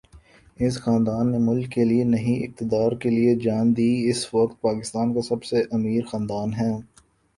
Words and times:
اس 0.59 0.75
خاندان 0.83 1.25
نے 1.31 1.37
ملک 1.39 1.67
کے 1.73 1.83
لیے 1.85 2.03
نہیں 2.05 2.37
اقتدار 2.45 2.91
کے 3.01 3.09
لیے 3.09 3.35
جان 3.43 3.75
دی 3.77 3.89
اس 4.09 4.21
وقت 4.33 4.59
پاکستان 4.61 5.13
کا 5.15 5.21
سب 5.29 5.43
سے 5.43 5.61
امیر 5.71 6.05
خاندان 6.11 6.53
ہے 6.53 6.71